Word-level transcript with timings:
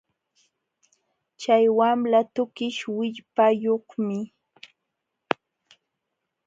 Chay 1.41 1.65
wamla 1.77 2.19
tukish 2.33 2.81
willpayuqmi 2.95 4.19